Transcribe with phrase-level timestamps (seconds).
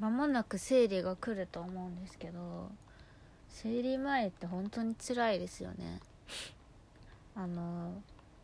[0.00, 2.70] 間もなく生理が来ると思うんですけど
[3.48, 6.00] 生理前って本当に辛いですよね。
[7.36, 7.92] あの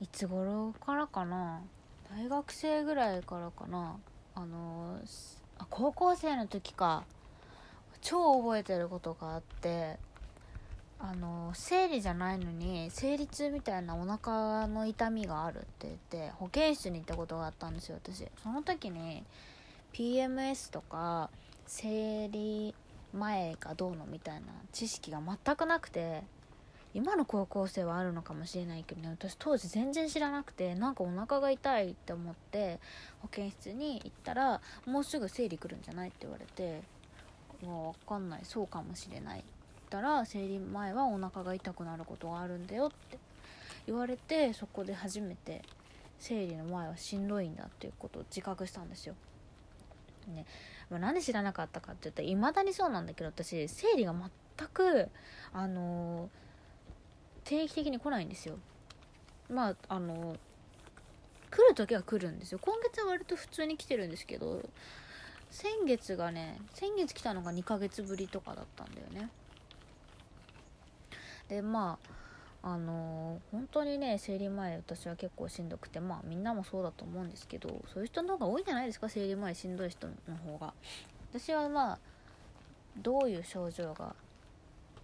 [0.01, 1.61] いつ頃からかな？
[2.11, 3.97] 大学生ぐらいからかな？
[4.35, 4.99] あの
[5.59, 7.05] あ高校生の時か。
[8.03, 9.97] 超覚えてることがあって
[11.01, 18.25] あの生理じゃないのに生理痛みたいなお腹の痛みがあるって言って保健室に行ったことがあったんですよ私。
[18.43, 19.25] その時に
[19.93, 21.31] PMS とか
[21.67, 22.75] 生理
[23.13, 26.23] 前がどうのみたいな知識が全くなくて
[26.95, 32.79] 今の高校生はあるのかもしれないけどね私当時全然知らなくてなんかお腹が痛いって思って
[33.21, 36.83] 保健室に行ったらもうすぐ生理来るんじゃないって言われて
[37.63, 39.45] もう分かんないそうかもしれない
[39.87, 43.19] ったら生理前はお腹が痛くなることがあるんだよって
[43.87, 45.63] 言われてそこで初めて
[46.19, 49.15] 生理の前はしんどいんだっていうことを自覚したんですよ。
[50.27, 50.47] ね
[50.91, 55.09] まあ、なんで知らなかったかって言ったらいまだにそうなんだけど私生理が全く
[55.53, 56.47] あのー
[57.47, 58.59] 定期的に来ないんですよ。
[59.49, 60.37] まああの
[61.49, 62.59] 来る時は来るんですよ。
[62.61, 64.69] 今月は割と普通に来てるんですけど
[65.49, 69.31] 先月がね先月来たのが2ヶ月ぶりとかだったんだよね。
[71.49, 72.09] でまあ
[72.69, 79.09] あの、本当にね生理前私は結構しんどくてまあみんなもそうだと思うんですけどそういう人の方が多いんじゃないですか？
[79.09, 80.13] 生理前しんどい人の
[80.45, 80.75] 方が。
[81.33, 81.99] 私はまあ
[82.97, 84.17] どういう症状が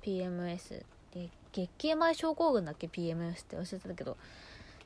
[0.03, 0.83] PMS
[1.15, 4.17] で月経前症候群だっけ？PMS って忘れてたけど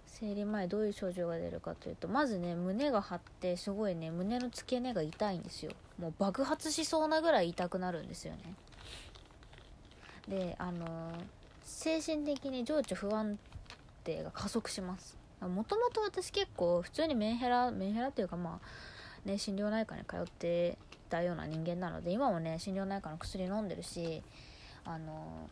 [0.07, 5.73] 生理前どういう症状が出るかというとまずね胸が張ってすごいね胸の付け根が痛いんですよ。
[5.99, 8.55] もう爆発しそうなぐらい痛くなるんですよね。
[10.29, 10.89] であのー、
[11.67, 13.39] 精神的に情緒不安
[14.05, 15.19] 定が加速します。
[15.41, 20.79] もともと私結構普通にメンヘラメンヘラっていうかまあね心療内科に通って
[21.11, 24.23] たような人間なので今もね心療内科の薬飲んでるし
[24.85, 25.51] あの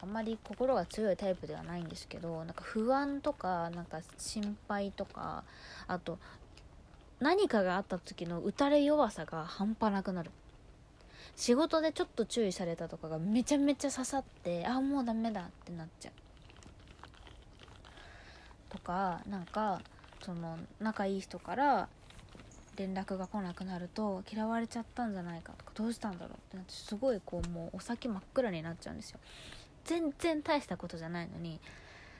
[0.00, 5.44] あんまり心が強いタイプではないんですけどなんか不安とかなんか心配とか
[5.88, 6.18] あと
[7.20, 10.30] 何かがあった時の打たれ弱さが半端なくなる。
[11.36, 16.12] 仕事でちょっと注意されたとかがめちゃめちゃ刺さってああもうダメだってなっちゃう。
[18.70, 19.80] とかなんか
[20.24, 21.88] その仲いい人から
[22.76, 29.20] 連絡が来なくなると嫌われちゃったんじゃないかとかどうしたんだろうってなってすごいこうもうお先真っ暗になっちゃうんですよ。
[29.84, 31.60] 全然大したことじゃないのに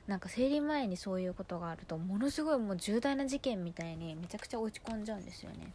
[0.07, 5.73] なんか生理前にそういうことがあるとものすごいもう重大な事件みたいにめちゃくちゃ落ち込んじゃうんですよね。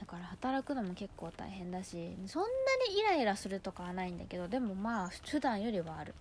[0.00, 2.48] だから働くのも結構大変だしそんな
[2.88, 6.14] にイライラするとかはないんだけどでもまあ普段よりはある。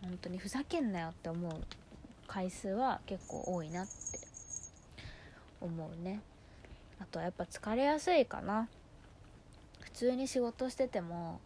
[0.00, 1.52] 本当にふざけんなよって思う
[2.28, 3.92] 回数は結構多いなって
[5.60, 6.20] 思うね。
[7.00, 8.68] あとはやっぱ疲れやすいかな。
[9.80, 11.40] 普通に仕事してても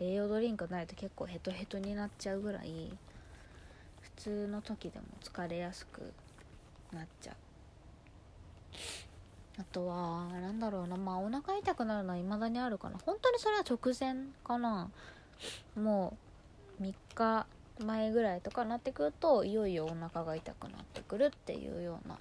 [0.00, 2.90] 栄養ドリンクないと結構ヘトヘトになっちゃうぐらい
[4.00, 6.12] 普通の時でも疲れやすく
[6.92, 7.36] なっちゃう。
[9.62, 12.98] あとは何だろうなまあお腹痛くなるのは未だにあるかな。
[13.06, 14.90] 本当にそれは直前かな。
[15.76, 16.16] も
[16.80, 17.46] う3日
[17.78, 22.18] 前ぐらいとかなってくるといよいよお腹が痛くなってくるっていうような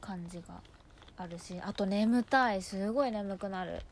[0.00, 0.62] 感じが
[1.18, 2.62] あるしあと眠たい。
[2.62, 3.82] すごい眠くなる。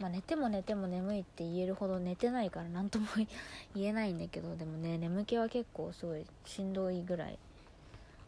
[0.00, 3.06] まあ、寝ても寝ても眠いって言えるほど寝てないから何とも
[3.76, 7.38] 言えないんだけどでもね眠気は結構すごいしんどいぐらい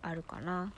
[0.02, 0.72] あるかな。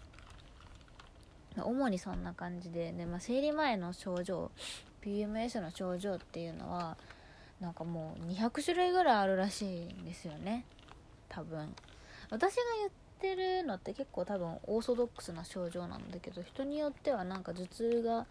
[1.62, 4.50] 主にそんな感じで、ねまあ、生理前の症状
[5.02, 6.96] PMS の症状っていうのは
[7.60, 10.64] なんかもう200種類ぐらいあるらしいんですよね。
[11.28, 11.74] 多分。
[12.30, 18.26] 私が言ってるのって結構多分オーソドックスな症状なんだけど人によってはなんか頭痛が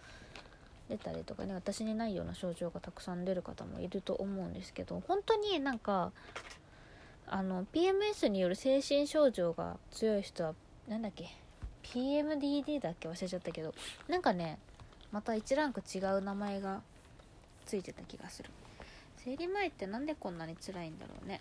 [0.90, 6.12] 出たりとかね私にないような症状がたくさん出る方もいると思うんですけど本当になんか
[7.28, 10.54] あの PMS による精神症状が強い人は
[10.88, 11.30] 何だっけ
[11.84, 13.74] PMDD だっけ忘れちゃったけど
[14.08, 14.58] なんかね
[15.12, 16.82] また1ランク違う名前が
[17.66, 18.50] ついてた気がする。
[19.18, 21.40] 生理前ってなんでこんなに辛いんだろうね。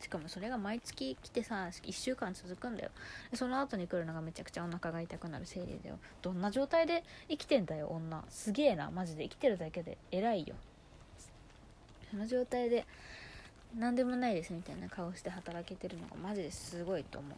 [0.00, 2.90] しかもそれが毎月来てさ1週間続くんだよ。
[3.34, 5.98] その後に来るのがめちゃくちゃお腹が痛くなる生理だよ。
[6.22, 8.24] どんな状態で生きてんだよ女。
[8.28, 8.90] すげえな。
[8.90, 9.98] マジで生きてるだけで。
[10.10, 10.54] 偉いよ。
[12.10, 12.86] その状態で
[13.76, 17.32] 何でもないですみたいな顔して働けてるのがマジですごいと思う。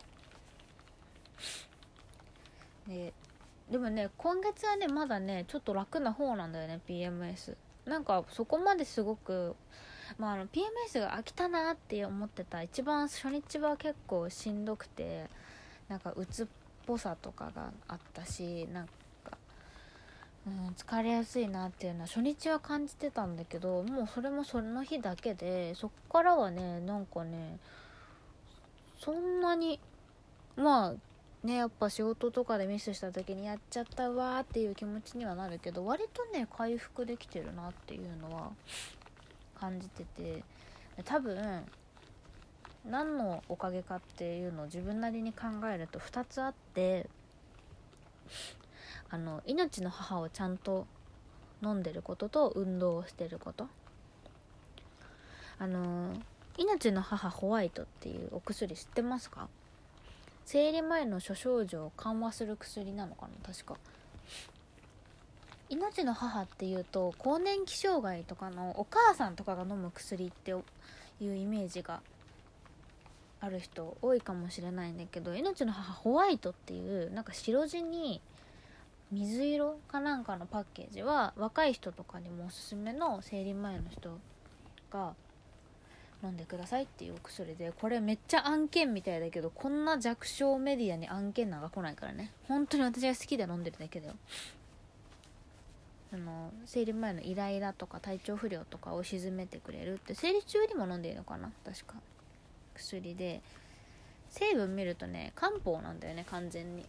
[2.89, 3.13] で
[3.71, 7.55] でもね今月はねまだねちょっと楽な方なんだよね PMS
[7.85, 9.55] なんかそこまですごく
[10.17, 15.27] まあ、あの PMS が飽きたなって思ってた一番初日は結構しんどくて
[15.89, 16.47] なんか鬱っ
[16.87, 18.93] ぽさとかがあったしなんか
[20.47, 27.59] うん、疲れやすいなっていうのは初日は感じてたんだけどもうそれもその日だけでそっからはねなんかね
[28.99, 29.79] そんなに
[30.57, 30.95] まあ
[31.45, 38.51] ねやっぱ仕事とかでミスした時にやっちゃったわーっていう気持ちにはなるけど割とね回復できてるなっていうのは
[39.59, 40.43] 感じてて
[41.05, 41.65] 多分
[42.85, 47.09] 何のおかげかっていうのを自分なりに考えると2つあって
[49.11, 50.87] あの命の母をちゃんと
[51.63, 53.69] 飲んでることと運動をしてること。
[55.61, 56.15] あの
[56.57, 59.49] 命の母ホワイトっていうお薬知ってますか？
[60.51, 63.77] 生理前の諸症状を緩和する薬なのかな確か。
[65.69, 70.55] 命の母っていうと更年期障害とかのお母さんとかが飲む薬ってい
[71.29, 72.01] うイメージが
[73.41, 78.23] ある人多いかもしれないんだけど命の母ホワイトっていうなんか白地に
[79.13, 84.19] 水色かなんかのパッケージは若い人とかにもおすすめの生理前の人
[84.91, 85.13] が
[86.23, 92.33] 飲んでくださいっていうお薬でこれめっちゃ案件みたいだけどこんな弱小メディアに案件なんか来ないからね。
[92.49, 94.15] 本当に私が好きで飲んでるだけだよ。
[96.13, 101.53] あの生理前のイライラとか体調不良とかを鎮めてくれるって生理中にも飲んでいいのかな？
[101.65, 101.95] 確か。
[102.75, 103.41] 薬で。
[104.31, 106.85] 成分見るとね漢方なんだよね完全に。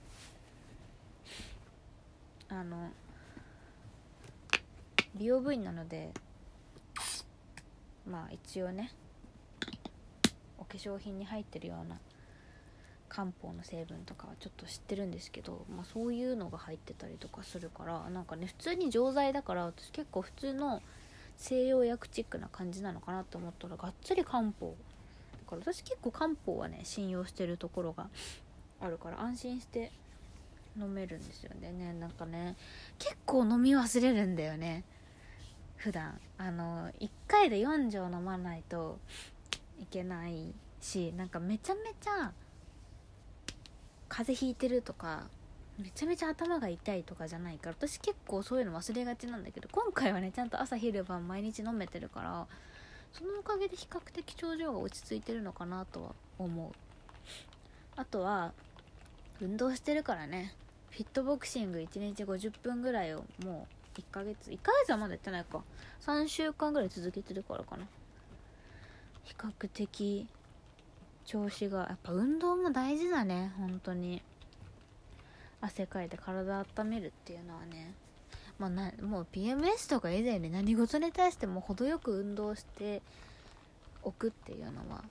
[2.50, 2.90] あの
[5.16, 6.10] 美容部員なので
[8.10, 8.92] まあ一応ね
[10.60, 11.98] お化粧品に入ってるような
[13.10, 20.82] 漢方の成分とかはちょっと知ってるんですけど、まあ、そういうのが入ってたりとかするからなんかね普通に錠剤だから私結構普通の
[21.36, 24.76] 西洋薬チックな感じなのかなと思ったらがっつり漢方。
[25.32, 28.10] だから私結構漢方はね信用してるところが
[28.80, 29.92] あるから安心して
[30.78, 31.72] 飲めるんですよね。
[31.72, 32.56] ねなんかね
[33.00, 34.84] 結構飲み忘れるんだよね。
[35.78, 36.20] 普段。
[36.38, 39.00] あの1回で4錠飲まないと
[39.80, 42.31] いけないしなんかめちゃめちゃ
[44.08, 45.28] 風邪ひいてるとか
[45.78, 52.48] めちゃめちゃ頭が痛いとかじゃないから私結構そういうの忘れがちなんだけど今回はねちゃんと朝昼晩毎日飲めてるから
[53.14, 56.72] そのおかげで比較的症状が落ち着いてるのかなとは思う。
[57.96, 58.54] あとは
[59.42, 60.54] 運動してるからね。
[60.92, 65.64] フィットボクシング1日50分ぐらいをもう1ヶ月1ヶ月はまだやってないか。
[66.06, 67.88] 3週間ぐらい続けてるからかな。
[69.24, 70.27] 比較的
[71.25, 74.21] 調子がやっぱ運動も大事だね本当に。
[75.62, 77.94] 汗かいて体温めるっていうのはね。
[78.57, 83.01] まあ、なもう PMS とか以前に何事に対しても程よく運動して
[84.04, 85.04] おくっていうのは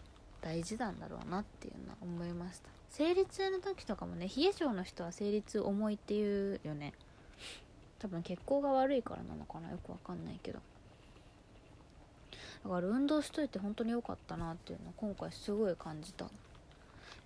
[0.43, 2.69] 大事なんだろうなっていうのは思いました。
[2.91, 6.93] 生理痛の時とかもね冷え性の人は生理痛重いっていうよね。
[7.99, 10.61] 多分血行が悪いからなのかなよくわかんないけど。
[12.65, 16.27] だから運動しといて本当に良かったなっていうのは今回すごい感じた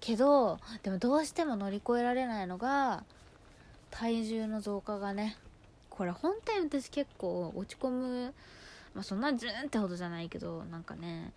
[0.01, 3.05] けどでもどうしても乗り越えられないのが
[3.91, 5.37] 体重の増加がね。
[5.91, 8.35] これ本当に私結構落ち込む
[8.95, 11.33] まあそんなズーンってほどじゃないけどなんかね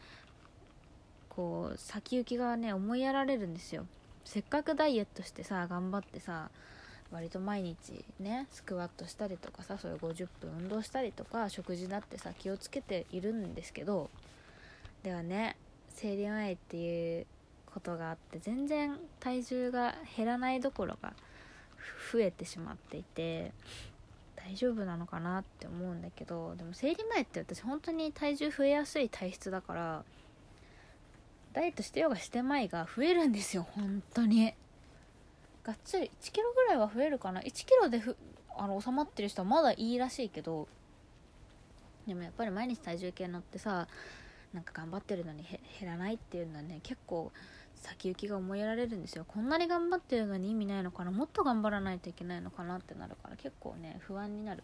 [1.29, 3.85] こう先行きがね思いやられるんですよ。
[4.23, 6.49] せっかくダイエットしてさ頑張ってさ
[7.15, 14.09] 割と毎日ねスクワットしたりとかさそれ50分運動したりとか食事だってさ気をつけているんですけど
[15.03, 15.55] ではね
[15.89, 17.25] 生理前っていう
[17.73, 21.13] ことがあって全然体重が減らないどころか
[22.11, 23.51] 増えてしまっていて
[24.35, 30.03] 大丈夫なのかなって思うんだけどでも生理前って私本当に体重増えやすい体質だから
[31.53, 34.53] ダイエットしてようがしてまいが増えるんですよ本当に。
[35.65, 37.41] がっつり1キロぐらいは増えるかな。
[37.41, 38.15] 1キロでふ
[38.57, 40.67] あの収まってる人はまだいいらしいけど
[42.07, 43.87] でもやっぱり毎日体重計乗ってさ
[44.53, 45.43] なんか頑張ってるのに
[45.79, 47.31] 減らないっていうのはね結構
[47.75, 49.25] 先行きが思いやられるんですよ。
[49.27, 51.11] こんなに頑張ってるのに意味ないのかな。
[51.11, 54.63] もっと頑張らないといけないのかなってなるから結構ね不安になる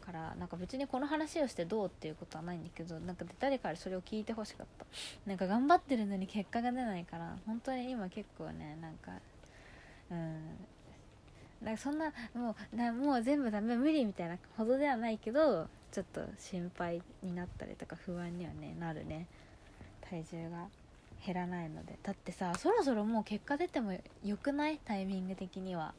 [0.00, 4.86] からなんか別にこの話をしてどうっていうことはないんだけどなんか誰かにそれを聞いてほしかった。
[5.26, 9.12] なんか頑張ってるのに結果が出ないから本当に今結構ねなんか
[10.10, 10.66] うん。
[11.62, 19.26] なんかそんなもうなもう全部ダメ無理みたいなほどではないけどちょっと心配になったりとか不安にはねなるね。
[20.00, 20.68] 体重が
[21.24, 21.98] 減らないので。
[22.02, 23.92] だってさそろそろもう結果出ても
[24.24, 24.78] よくない？
[24.84, 25.94] タイミング的には。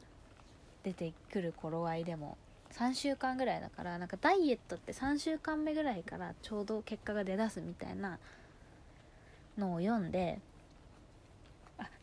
[0.84, 2.38] 出てくる頃合いでも。
[2.72, 8.18] 3週間ぐらいだからなんかダイエットって3週間目ぐらいからちょうど結果が出だすみたいな
[9.58, 10.40] のを読んで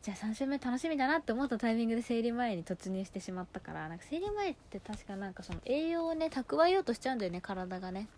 [0.02, 8.08] じゃあ3週目楽しみだなって思ったタイミングで生理前に突入してしまったからなんか生理前って確かなんかその栄養をね蓄えようとしちゃうんだよね体がね。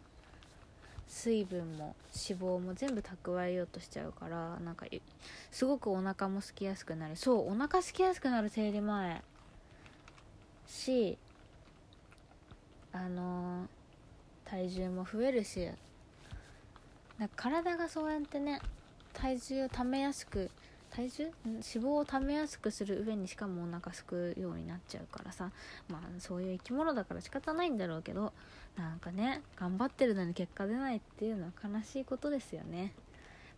[1.08, 4.86] 水分も脂肪も全部蓄えようとしちゃうからなんか
[5.50, 7.16] すごくお腹も空きやすくなる。
[7.16, 9.22] そうお腹空きやすくなる生理前。
[10.68, 11.18] し
[12.92, 15.68] あのー、体重も増えるし
[17.18, 18.60] なんか体がそうやってね
[19.12, 20.50] 体重をためやすく
[20.90, 21.30] 体重？
[21.44, 25.50] 脂肪をためやすくする上にしかもお腹すくようになっちゃうからさ。
[25.88, 28.32] まあそういう生き物だから仕方ないんだろうけど
[28.76, 32.92] なんかね頑張ってるのに結果出ないっていうのは悲しいことですよね、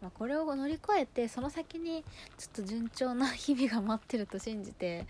[0.00, 2.04] まあ、これを乗り越えてその先に
[2.38, 5.06] ちょっと順調な日々が待ってると信じて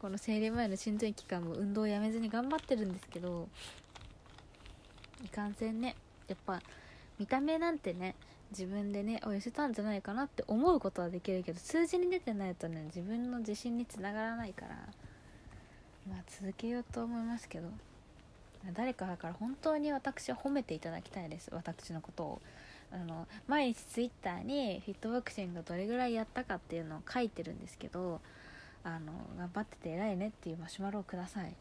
[0.00, 3.48] この生理前のしんどい期間も運動をやめずに頑張ってるんですけど
[5.24, 5.96] いかんせんね
[6.28, 6.60] やっぱ
[7.18, 8.14] 見た目なんてね
[8.50, 14.76] 自分でね痩せたんじゃないかなって思うことはできるけど数字に出てないとね自分の自信につながらないから
[16.08, 17.68] まあ続けようと思いますけど
[18.74, 22.40] 誰かだから本当に私は褒めていただきたいです私のことを。
[22.92, 28.20] あの毎日ツイッターにフィットボクシングどれぐらいやったかっていうのを書いてるんですけど
[28.84, 31.52] あの頑張ってて偉いねっていうマシュマロをください。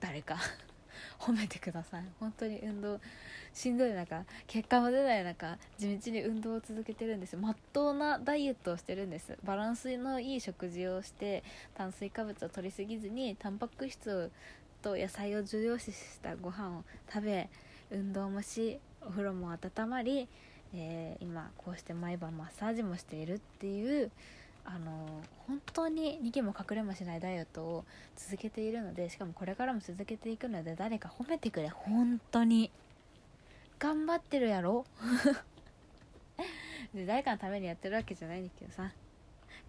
[0.00, 0.36] 誰か。
[1.20, 2.04] 褒めてください。
[2.18, 2.98] 本当に運動
[3.52, 7.36] しんどい中結果も出ない中地道に運動を続けてるんです。
[7.36, 9.36] まっとうなダイエットをしてるんです。
[9.44, 14.30] バランスのいい食事をして炭水化物を取りすぎずにタンパク質
[14.80, 17.50] と野菜を重要視したご飯を食べ
[17.90, 20.26] 運動もしお風呂も温まり、
[20.72, 24.10] えー、今こうして毎晩マッサージもしているっていう
[24.64, 27.84] あの本当に逃げも隠れもしないダイエットを
[28.16, 32.70] 続けているのでしかもこれからも続けていくので誰か褒めてくれ本当に。
[33.78, 34.84] 頑張ってるやろ。
[36.94, 38.92] で誰かのためにやってるわけじゃないんだけどさ。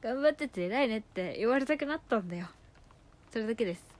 [0.02, 2.50] 頑張ってて偉いねって言われたくなったんだよ。
[3.32, 3.91] それだけです。